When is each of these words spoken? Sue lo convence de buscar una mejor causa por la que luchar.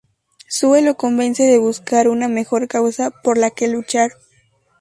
Sue 0.47 0.81
lo 0.81 0.97
convence 0.97 1.43
de 1.43 1.59
buscar 1.59 2.07
una 2.07 2.27
mejor 2.27 2.67
causa 2.67 3.11
por 3.11 3.37
la 3.37 3.51
que 3.51 3.67
luchar. 3.67 4.09